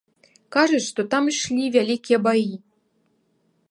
[0.55, 2.53] Кажуць, што там ішлі вялікія баі.